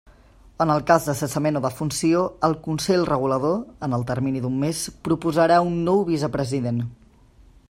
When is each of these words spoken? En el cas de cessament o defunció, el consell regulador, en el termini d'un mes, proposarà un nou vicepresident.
En 0.63 0.71
el 0.75 0.79
cas 0.91 1.03
de 1.09 1.13
cessament 1.19 1.59
o 1.59 1.61
defunció, 1.65 2.23
el 2.49 2.57
consell 2.69 3.05
regulador, 3.11 3.55
en 3.89 3.95
el 4.01 4.09
termini 4.13 4.43
d'un 4.47 4.59
mes, 4.67 4.85
proposarà 5.11 5.63
un 5.71 5.81
nou 5.93 6.07
vicepresident. 6.13 6.87